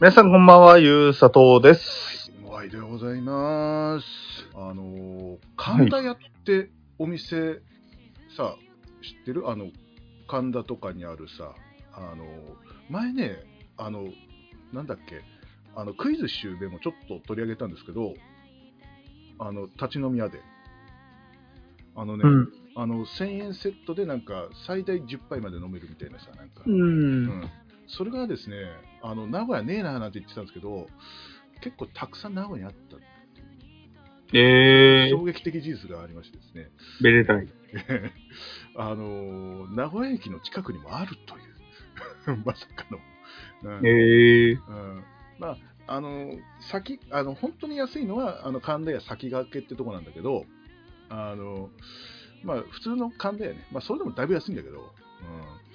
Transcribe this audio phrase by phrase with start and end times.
[0.00, 2.30] 皆さんこんばんは、ゆうさとうです。
[2.46, 4.06] お会いでございます。
[4.54, 6.70] あのー、神田屋って
[7.00, 7.60] お店、
[8.36, 8.54] さ、
[9.02, 9.50] 知ってる？
[9.50, 9.72] あの、
[10.28, 11.52] 神田とかにあるさ、
[11.92, 12.26] あのー、
[12.90, 13.38] 前ね、
[13.76, 14.04] あの、
[14.72, 15.22] なんだっけ、
[15.74, 18.14] あの、クイズ集でもちょっと取り上げたんですけど、
[19.40, 20.40] あの、立ち飲み屋で。
[21.96, 22.48] あのね、うん。
[22.76, 26.62] あの、1000円セットでなんか、最大10杯まで飲めるみたいなさ、なんか。
[26.64, 26.80] うん。
[26.82, 27.50] うん
[27.88, 28.56] それがですね、
[29.02, 30.86] あの名古屋ねえななんて言ってたんですけど、
[31.62, 32.96] 結構たくさん名古屋にあった。
[34.34, 36.70] えー、衝撃的事実がありましてですね、
[37.00, 37.48] めでたい。
[38.76, 41.36] あのー名古屋駅の近くにもあると
[42.30, 42.98] いう、 まさかの。
[43.78, 43.86] うん。
[43.86, 45.04] えー、うん。
[45.38, 50.44] まあ、あの先あの本当に安いのはあの神田屋先駆けってとこなんだけど、
[51.08, 51.70] あの
[52.44, 55.67] まあ、普通の神田屋ね、まあ、それでもだいぶ安いんだけど、うん、で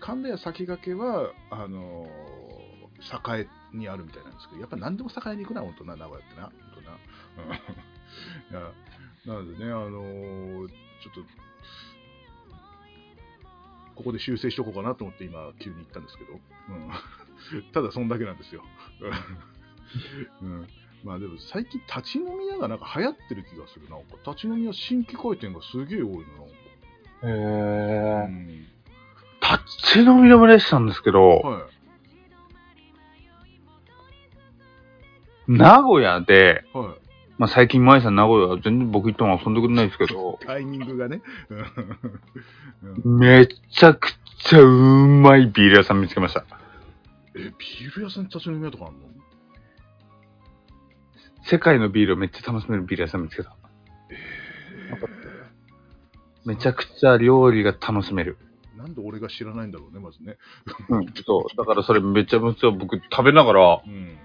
[0.00, 2.06] 神田屋先駆けはあの
[3.00, 6.98] 栄にあるみたいなんですけど、やっぱ何でも栄に行くな、本当な、名古屋ってな、本当な。
[7.46, 7.52] うん
[8.50, 8.72] いや
[9.24, 11.22] なのでね、あのちょっと、
[13.94, 16.90] ここで修正しとこうかなと思って今、急に言ったんですけど、うん、
[17.72, 18.64] ただそんだけなんですよ。
[20.42, 20.68] うん、
[21.04, 23.98] まあでも最近立ち飲み屋がなんか流行ってる気がするな。
[24.26, 26.26] 立ち飲み屋新規開店がすげえ多いのなんか。
[27.22, 28.66] えうー、ん、
[29.56, 31.66] 立ち飲みでもでしたんですけど、は
[35.48, 36.78] 名古屋で、い。
[36.78, 36.88] はい。
[37.38, 41.22] まあ最近、舞さん名古屋全然僕行っても遊んでくれないですけど、タイミングがね。
[43.04, 44.10] う んめちゃく
[44.44, 44.66] ちゃう
[45.08, 46.44] まいビール屋さん見つけました。
[47.34, 49.00] え、ビール屋さんに立ち飲み屋とかあんの？
[51.44, 53.54] 世界のビールをめっちゃ楽しめるビール屋さん見つけた。
[54.10, 54.16] え
[56.44, 58.36] めちゃくちゃ料理が楽しめる。
[58.92, 60.36] なんで俺が知らないんだろうね、まずね。
[60.90, 61.56] うん、そう。
[61.56, 64.18] だからそれめちゃめちゃ僕食べながら、うん。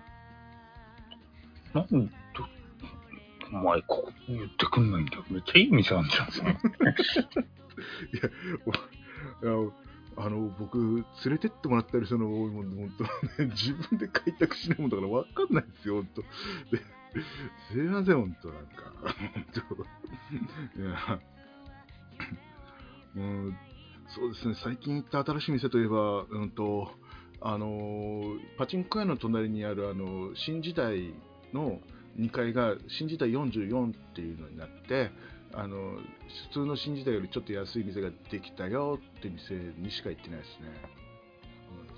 [1.73, 2.11] なんで、
[3.53, 5.23] お前ここ言ってくんないんだよ。
[5.29, 6.27] めっちゃいい店なんじゃん。
[6.29, 6.31] い
[9.43, 9.51] や
[10.19, 12.91] あの僕、連れてってもらったりするのが多いもんで、本
[13.37, 16.21] 当ね、 自分で開拓しないもんだから分かんないですよ、本当。
[16.21, 16.27] で
[17.71, 18.91] すいません、本当、なんか。
[19.03, 19.45] 本
[20.75, 21.19] 当いや、
[23.15, 23.57] うん、
[24.15, 26.89] そうですね、最近行った新しい店といえば、うんと、
[27.41, 31.13] あのーパチンコ屋の隣にある、あの新時代
[31.53, 31.79] の
[32.17, 35.11] 2階が新時代44っていうのになって、
[35.53, 35.97] あの
[36.51, 40.67] 普通の新時代よりちょっと安い店ができたよって店にしか行ってないですね。
[41.71, 41.97] うん、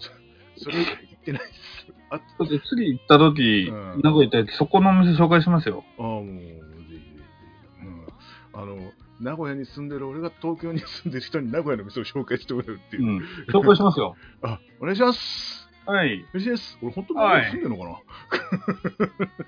[0.58, 1.94] そそれ以外行ってないです。
[2.09, 5.84] あだって次行った時、うん名古屋行った時、そこのお店紹介しますよ。
[5.98, 7.86] あもう、ぜひぜひ。
[7.86, 13.06] うん、あの、名古屋に住んでる俺が東京に住んでる人に名古屋の店を紹介してもらうっていうう。
[13.06, 13.18] ん。
[13.53, 14.16] 紹介しますよ。
[14.41, 15.69] あ、お願いします。
[15.85, 16.25] はい。
[16.34, 16.78] 嬉しいです。
[16.81, 18.00] 俺本当に名古屋に住んでるのかな、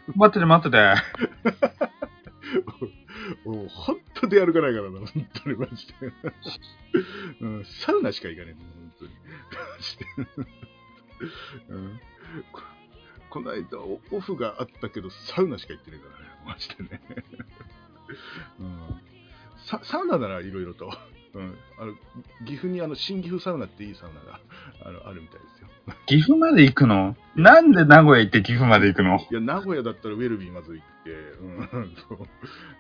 [0.16, 0.96] 待ってて待ってて。
[3.46, 5.94] もう本当でやるかないからな、本当にマジで。
[7.42, 9.12] うん、サウナしか行かねえもん、本当に。
[9.12, 10.06] マジで。
[11.70, 12.00] うん、
[12.52, 12.62] こ
[13.30, 17.02] この間オ、オフがあったけど、サウナしか行ってないからね、マジでね。
[18.60, 19.02] うん、
[19.66, 20.92] ササウナならいろいろと。
[21.34, 21.94] うん、あの
[22.46, 24.42] 岐阜にあの新岐阜サウナっていいサウナが
[24.86, 25.70] あのあるみたいですよ。
[26.06, 27.16] 岐阜まで行くの？
[27.36, 29.18] なんで名古屋行って岐阜まで行くの？
[29.32, 32.28] いや、名古屋だったらウェルビーまず行って、うんそう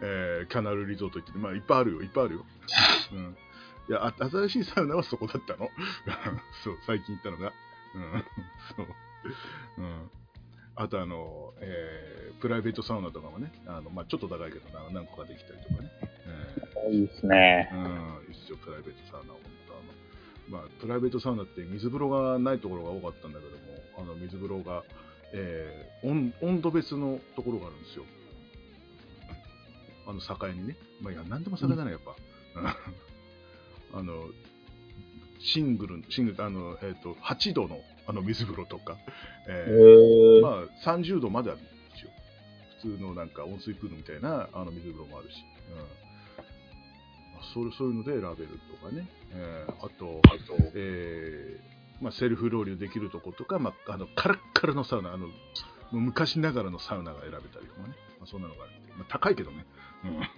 [0.02, 2.46] えーキャナルリゾート行って、まあ、いっぱいあるよ、いっぱいあるよ。
[3.14, 3.38] うん、
[3.90, 5.70] いや、あ新しいサウナはそこだったの？
[6.64, 7.53] そう、最近行ったのが。
[7.96, 8.25] うん、
[8.75, 8.88] そう。
[9.78, 10.09] うん。
[10.76, 15.92] あと、あの、えープライベートサウナとかもね、あのまあ、ちょっと高いけどな、何個かできたりとかね。
[16.88, 17.70] えいいですね。
[17.72, 19.44] ーうん、一応プライベートサウナを本
[20.50, 23.58] 当あの、まあ、プライベートサウナって水風呂がないところが多かったんだけども、
[24.00, 24.84] あの水風呂が、
[25.34, 28.06] えー温温度別のところがあるんですよ。
[30.08, 30.76] あの境にね。
[31.00, 32.16] まあ、いや、なんでも境だね、やっぱ。
[34.00, 34.30] あの、
[35.40, 37.80] シングル、シングル、あの、えっ、と、8度の
[38.12, 38.97] あの水風呂とか、
[39.47, 40.41] えへーー。
[40.41, 42.12] まあ、30度まであるんですよ。
[42.82, 45.35] 普通のなんか温水プールみたいなあの水風呂もあるし。
[45.72, 45.85] うんま
[47.40, 49.08] あ、それそういうので選べるとかね。
[49.32, 55.28] えーあと、あとえーまあ、セルフロウリュできるとことか、まあ、あのカラッカラのサウナ、あの
[55.91, 57.96] 昔ながらのサウナが選べたりとかね。
[58.20, 59.66] まあ、そんなのがあるんでまあ、高いけどね。
[60.03, 60.30] うんうんまあ、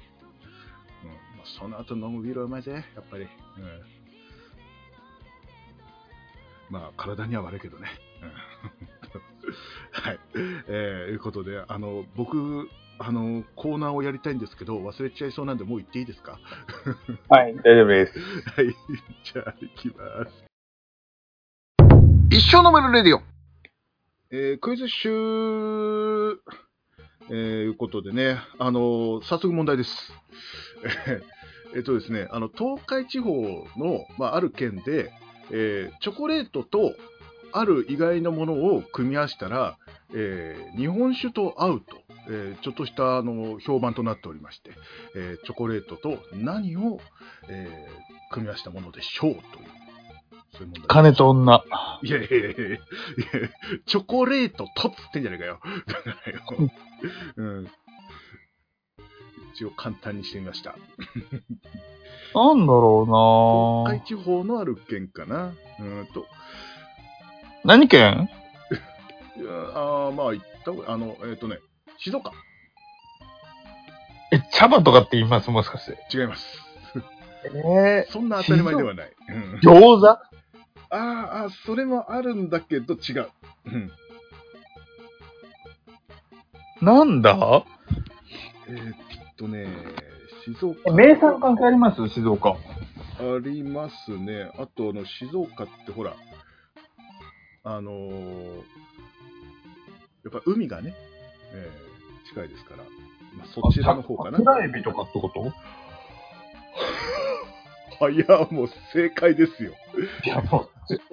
[1.59, 3.23] その後飲むビールはうまいぜ、やっぱり。
[3.23, 4.02] うん
[6.73, 7.87] まあ、体には悪いけどね。
[8.23, 8.31] うん
[9.91, 10.19] はい。
[10.67, 12.67] えー、いうことで、あの、僕、
[12.97, 16.39] あの、コーナーをやりたいんですけど、忘れちゃいそうなんで、もう行っていいですか？
[17.29, 18.19] はい、大丈夫です。
[18.55, 18.75] はい。
[19.23, 20.45] じゃあ、行きます。
[22.31, 23.21] 一生飲めるレディオ
[24.31, 25.09] えークイズ集、
[27.29, 30.11] えーいうことでね、あのー早速問題です。
[31.75, 35.11] えっとですね、あの、東海地方の、まあ、ある県で、
[35.53, 36.93] えーチョコレートと
[37.53, 39.77] ある意外なものを組み合わせたら、
[40.13, 44.71] えー日本酒と合うと、えーちょっとしたあの評判となっておりまして、
[45.15, 46.99] えーチョコレートと何を、
[47.47, 49.43] えー組み合わせたものでしょうという、
[50.57, 51.63] そういう金と女。
[52.01, 52.79] いやいやいやいやいや
[53.85, 55.59] チョコレートとっつってんじゃねえかよ。
[55.85, 56.41] だからよ。
[57.35, 57.67] うん。
[59.53, 60.75] 一応簡単にしてみました。
[62.35, 63.11] なんだろう
[63.87, 65.53] な東海地方のある県かな。
[65.79, 66.25] うーんと。
[67.63, 68.29] 何県？
[69.37, 71.59] いやあーまあ、言った方があの、えっ、とね、
[71.97, 72.31] 静岡。
[74.31, 75.49] え、茶葉とかって言います？
[75.51, 75.97] もしかして。
[76.15, 76.45] 違います。
[77.45, 79.11] えそんな当たり前ではない。
[79.29, 80.07] うん、餃子？
[80.07, 80.97] あー
[81.45, 83.29] あー、それもあるんだけど違う。
[83.65, 83.91] うん。
[86.81, 87.63] なんだ？
[88.67, 88.97] えーっ
[89.37, 89.67] とね、
[90.45, 90.91] 静岡。
[90.93, 92.07] 名産関係あります？
[92.09, 92.51] 静岡。
[92.51, 92.55] あ
[93.43, 94.51] りますね。
[94.57, 96.15] あと、あの、静岡ってほら、
[97.63, 98.55] あのー
[100.23, 100.93] やっぱ海がね、
[101.53, 102.83] えー近いですから、
[103.37, 104.37] まあ、そちらの方かな。
[104.37, 105.51] 桜エビとかってこと？
[108.05, 109.73] あ、 いや、もう正解ですよ。
[110.25, 110.69] いやもう、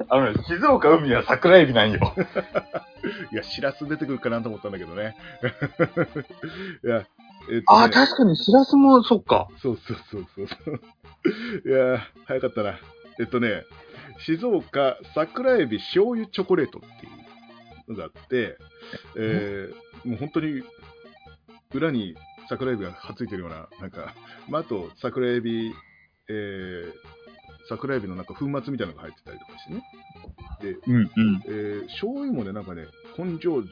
[0.09, 2.15] あのね、静岡海は桜エビなんよ。
[3.33, 5.17] いや、しらす出てくるかなと思ったんだけどね。
[6.85, 7.05] いや、
[7.53, 9.49] えっとねあ、確かに、しらすも、そっか。
[9.61, 10.81] そうそうそうそう。
[11.69, 12.79] いやー、早かったな。
[13.19, 13.65] えっとね、
[14.21, 17.09] 静岡桜エビ醤油チョコレートってい
[17.89, 18.57] うのがあって、
[19.17, 20.63] えー、もう本当に
[21.75, 22.17] 裏に
[22.49, 24.15] 桜エビがはっついてるような、なんか、
[24.49, 25.73] まあ、あと桜エビ、
[26.29, 26.93] えー、
[27.69, 29.83] 桜エビのなんか粉末みたいなのが入ってたりとかしてね。
[30.61, 31.11] で、うんうん。
[31.47, 32.87] えー、醤油もね、なんかね、
[33.17, 33.69] 本醸造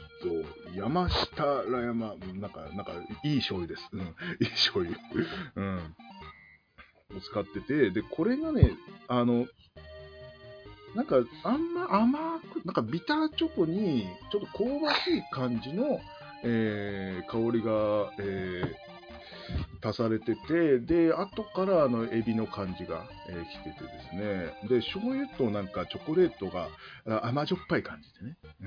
[0.76, 2.92] 山下ら山、なんか、なんか、
[3.24, 3.88] いい醤油です。
[3.92, 4.00] うん、
[4.40, 4.98] いい醤油。
[5.56, 5.94] うん。
[7.16, 8.72] を使ってて、で、これがね、
[9.08, 9.46] あの、
[10.94, 16.00] なんか、あんま甘く、なんかビターチョコに、ちょっと香ばしい感じの、
[16.44, 18.87] えー香りが、えー
[19.80, 26.68] 足されてて、で、後からあのエビの感じが、えー来ててですね、で、醤油となんかチョコレートが
[27.24, 28.66] 甘じょっぱい感じでね、え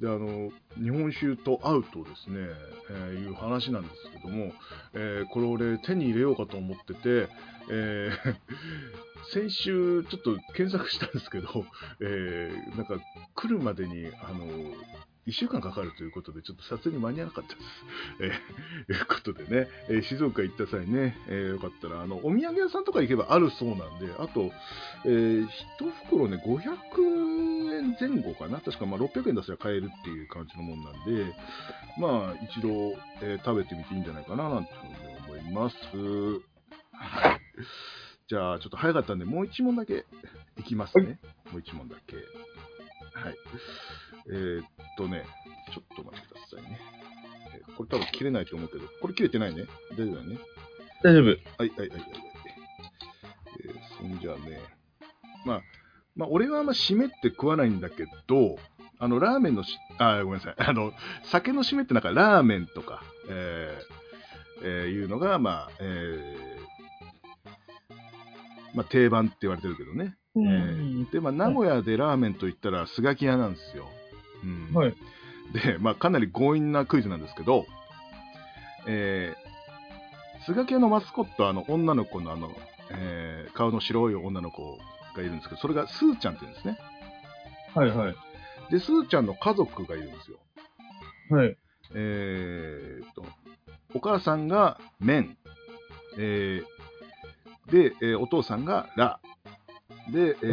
[0.00, 0.50] ーで、あの、
[0.82, 2.36] 日本酒と合うとですね、
[2.90, 4.52] えーいう話なんですけども、
[4.94, 7.28] えこれ俺手に入れようかと思ってて、
[7.70, 8.10] え
[9.32, 11.66] 先週ちょっと検索したんですけど、
[12.00, 12.98] えなんか
[13.34, 14.46] 来るまでに、あの、
[15.28, 17.66] 1週間かかるということで、ちょっと撮影に間に合わなかったです。
[18.88, 24.50] えー、 いうことでね、えー静岡行った際ね、えーよかったら、あの、お土産屋さんとか行けばあるそうなんで、あと、
[25.04, 25.48] えー、1
[26.08, 31.34] 袋ね、500円前後かな確かまあ600円出せば買えるっていう感じのもんなんで、
[31.98, 35.76] まあ、一度、えー食べてみていいんじゃないかな、なんていうふうに思います。
[36.92, 37.40] はい。
[38.28, 40.04] じゃあ、ちょっと早かったんで、もう一問だけ
[40.58, 41.18] いきますね。
[41.50, 42.16] もう一問だけ。
[42.16, 43.36] はい。
[44.30, 44.66] えーっ
[44.98, 45.24] とね、
[45.74, 46.78] ちょっと待ってくださいね。
[47.54, 49.64] えーこれ多分切れないと思うけど、これ切れてないね。
[49.92, 50.38] 大丈夫だよね。
[51.04, 51.24] 大丈夫。
[51.26, 52.10] はいはいはいはいはい。
[53.64, 54.60] えーそんじゃあね、
[55.46, 55.60] まあ、
[56.16, 58.56] まあ、俺はあんま締めって食わないんだけど、
[58.98, 60.54] あの、ラーメンのし、あ、ごめんなさい。
[60.58, 60.92] あの、
[61.24, 66.36] 酒の締めってなんかラーメンとか、えーえーいうのが、まあ、えー
[68.74, 70.16] まあ、定番って言われてるけどね。
[70.34, 73.86] うえーで、まあ、名古屋でラーメンと言ったら、スガキ屋なんですよ。
[74.44, 74.74] うん。
[74.74, 74.94] はい。
[75.52, 77.66] で、まあ、かなり強引なクイズなんですけど、
[78.86, 82.50] えー、スガキ屋のマスコットはあの女の子のあの、
[82.90, 84.78] えー顔の白い女の子
[85.16, 86.78] がいるんですけど、それがスーちゃんって言うんですね。
[87.74, 88.14] はいはい。
[88.70, 90.38] で、スーちゃんの家族がいるんですよ。
[91.30, 91.56] はい。
[91.94, 93.24] えー、と、
[93.94, 95.36] お母さんが麺、
[96.18, 99.18] えーで、えーお父さんがラ、
[100.10, 100.46] で、え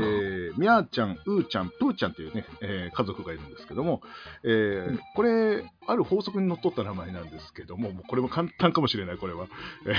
[0.54, 4.02] ー、みゃーちゃん、うーちゃん、ぷーちゃんというね、えー家族がいるんですけども、
[4.44, 9.48] えーうんこれ、ある法則にのっとった名前なんですけども、もうこれも簡単かもしれない、これは。
[9.86, 9.96] えー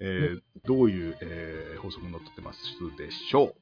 [0.00, 2.58] えーどういう、えー法則にのっとってます
[2.98, 3.54] でしょう？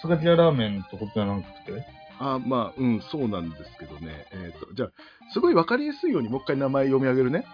[0.00, 1.84] スガキ屋ラーメンってことじゃなくて
[2.20, 4.26] あまあ、うん、そうなんですけどね。
[4.32, 4.90] えっ、と、じゃあ、
[5.32, 7.44] すごいわかりやすいようにもう一回名前読み上げるね。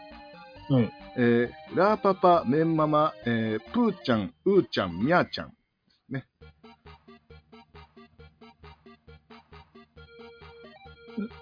[0.70, 0.92] うん。
[1.16, 5.52] えーラーパパ、メンママ、えー、プーちゃん、うーちゃん、みゃーちゃん。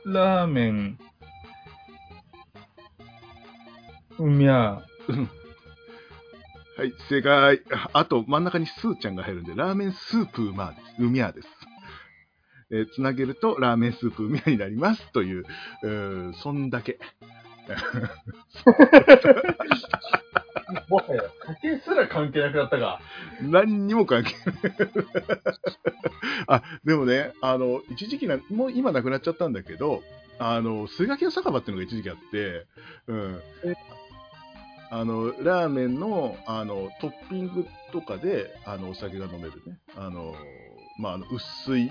[0.04, 0.98] ラーメン、
[4.18, 5.28] うんみゃうん
[6.76, 7.62] はい、正解。
[7.72, 11.02] ああと、真ん中にスーちゃんが入るんで、ラーメンスープうまーです。
[11.02, 11.48] うみゃーです。
[12.70, 15.44] えーつなげるとラーメンスープみたいになりますという、
[15.82, 16.98] うそんだけ。
[20.88, 23.00] もはや、酒すら関係なくなったか。
[23.40, 24.90] 何にも関係ない。
[26.46, 30.02] あ、でもね、あの、一時期な、もう今なくなっちゃったんだけど、
[30.38, 32.66] あの、スガキ屋酒場っていうのが一時期あって、
[33.06, 33.74] うんえ。
[34.90, 39.78] あの、ラーメンの、あの、トッピングとかで、あの、お酒が飲めるね。
[39.96, 40.34] あの、
[40.98, 41.90] まあ、あの、薄い、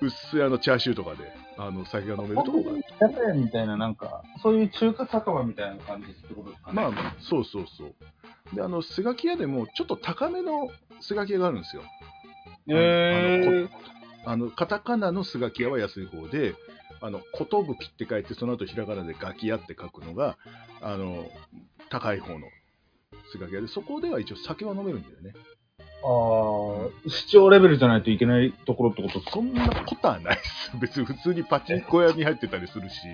[0.00, 3.34] 薄いあの、チャーシューとかで、あの、酒が飲めるとこがある。
[3.34, 6.74] みたいな、なんか、そういう中華酒場みたいな感じってことですかね。
[6.74, 7.94] まあ、そうそうそう。
[8.54, 10.68] で、あの、スガキ屋でも、ちょっと高めの
[11.00, 11.82] スガキ屋があるんですよ。
[12.68, 13.68] えー、
[14.24, 16.54] あの、カタカナのスガキ屋は安い方で、
[17.00, 20.36] あの、ことぶきって書いて、その後ひらがなでガキ屋って書くのが、
[20.80, 21.26] あの、
[21.90, 22.48] 高い方の
[23.32, 25.32] スガキ屋で、そこでは一応酒は飲めるんだよね。
[26.04, 30.72] ああ、市長レベルじゃないといけないところってことそんなことはないです。
[30.80, 33.08] 別に普通にパチンコ屋に入ってたりするし、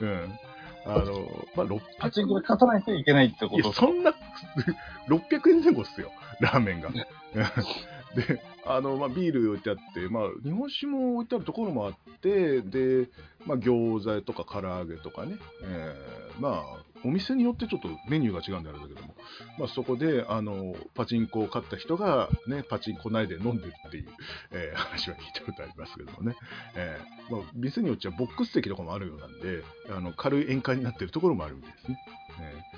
[0.00, 0.38] うん。
[0.86, 4.14] あの、まあ、600パチンコで勝たないといけないってこいや、とそんな、
[5.08, 6.90] 600円前後っすよ、ラーメンが。
[8.14, 13.08] で、あの、まあ、ビール置いてあって、まあ、日本酒も置いてあるところもあって、で、
[13.44, 19.14] まあ、餃子とか唐揚げとかね、えーまあ、お店によってちょっとメニューが違うんであれだけども、
[19.58, 24.08] まあ、そこで、あの、パチンコを買った人が、ね、パチンコ内で飲んでるっていう、
[24.52, 26.36] えー話は聞いたことありますけどもね、
[26.74, 31.98] えーまあ、店によってはボックス席とかもあるようなんで、あの軽い宴会になってるところもあるみたいですね。
[32.40, 32.68] えー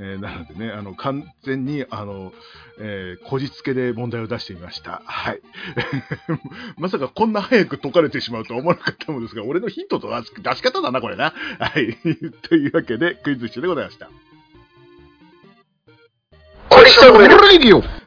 [0.00, 2.32] えーなのでね、あの完全にあの、
[2.78, 5.02] えーこじつけで問題を出してみました。
[5.04, 5.40] はい。
[6.78, 11.34] まさかこんな早く解かれてしまうとは思わなかったものですが、俺のヒントと出し出し方だな、これな。
[11.58, 11.96] はい。
[12.48, 14.08] というわけで、クイズッシュでございました。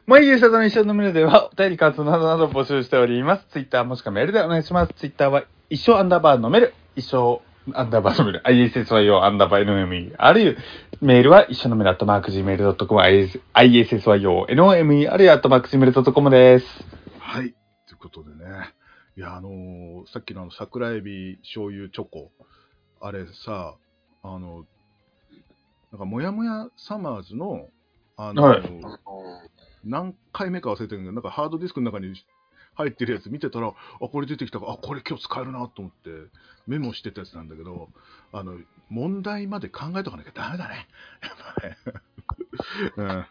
[0.06, 3.46] 毎日の一緒のメールでは、お便り感想などなど募集しております。
[3.50, 4.94] ツイッターもしくはメールでお願いします。
[4.94, 6.74] ツイッターは、一生アンダーバー飲める。
[6.96, 7.40] 一生
[7.74, 8.42] アンダーバー飲める。
[8.44, 10.14] ISSYO アンダーバー NOME。
[10.18, 10.54] あるいは、
[11.00, 13.00] メールは一緒のメールアットマーク Gmail.com、
[13.54, 15.12] ISSYO NOME。
[15.12, 16.66] あるいはアットマーク Gmail.com です。
[17.18, 17.54] はい。
[17.86, 18.74] ということでね。
[19.16, 22.32] いや、あのーさっきのあの桜エビ醤油チョコ、
[23.00, 23.76] あれさ、
[24.22, 24.64] あの、
[25.92, 27.68] なんか、もやもやサマーズの、
[28.16, 28.62] あの、はい
[29.84, 32.14] 何回目か忘れてるんだけど、なんかハードディスクの中に
[32.74, 36.10] 入ってるやつ見てたら、あ、これ出てきたから、あ、これ今日使えるなと思って
[36.66, 37.88] メモしてたやつなんだけど、
[38.32, 40.88] あの、問題まで考えとかなきゃダメだね。
[41.22, 41.76] やっぱね。
[42.96, 43.26] うん。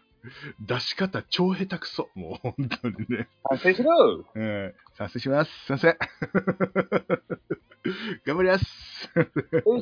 [0.60, 2.08] 出し方超下手くそ。
[2.14, 3.28] もう本当にね。
[3.42, 4.74] 反省しろうん。
[4.96, 5.50] 賛成します。
[5.66, 5.96] すいません。
[8.24, 8.64] 頑張ります。
[9.16, 9.78] う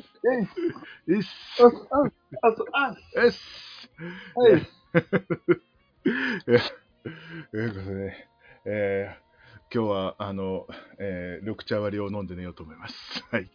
[9.73, 10.67] 今日は、あの、
[10.99, 12.95] えー緑茶割りを飲んで寝ようと思います。
[13.31, 13.49] はい。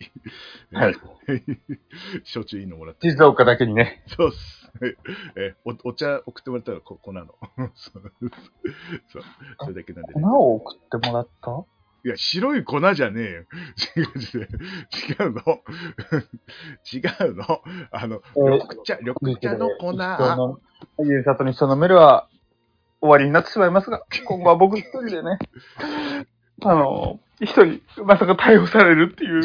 [0.72, 0.96] はい。
[2.24, 3.10] 焼酎いいのもらって。
[3.10, 4.04] 静岡だけにね。
[4.08, 4.72] そうっす。
[5.36, 7.26] えーおお茶送ってもらったらこ粉の。
[7.76, 8.12] そう。
[9.08, 9.24] そう。
[9.60, 10.22] それだけなんで、ね。
[10.26, 11.52] を送ってもらった？
[12.06, 13.46] いや、白い粉じゃねえよ。
[13.98, 14.04] 違う
[14.38, 14.48] 違う。
[15.24, 15.64] 違うの。
[16.94, 17.62] 違うの。
[17.92, 19.94] あの、えー緑茶、緑茶の粉。
[21.00, 22.30] ゆうさとに一緒のメールは
[23.02, 25.38] 終わりになってしまいますが、 今後は僕一人でね、
[26.64, 29.44] あの、一人、まさか逮捕されるっていう。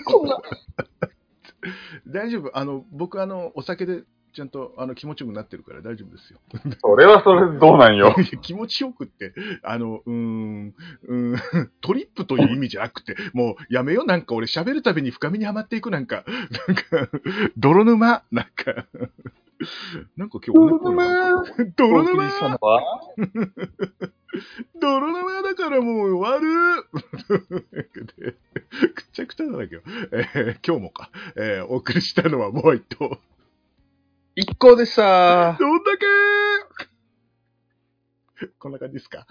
[0.00, 0.40] そんな。
[2.06, 2.56] 大丈夫。
[2.56, 4.04] あの、僕、あの、お酒で
[4.36, 6.38] ちゃんとあの気持ちよくなってるから大丈夫ですよ。
[6.82, 8.14] それはそれでどうなんよ。
[8.18, 9.32] い や気持ちよくって、
[9.62, 10.74] あの、うーん、
[11.08, 16.26] うーん、トリップという意味じゃなくて、もうやめよう、なんか俺喋るたびに深みにはまっていく、なんか、
[16.68, 17.18] なんか、
[17.56, 18.84] 泥沼、なんか、
[20.16, 21.44] なんか今日お猫が
[21.76, 22.82] 泥お送りした沼のは
[24.80, 26.84] 泥沼だからもう終わる
[28.16, 28.32] で
[28.94, 29.76] くっちゃくちゃだな、今日。
[30.12, 31.10] えー今日もか。
[31.36, 33.18] えーお送りしたのはもう一頭。
[34.34, 35.56] 一行でした。
[35.58, 36.06] どんだけ
[38.58, 39.26] こんな感じですか？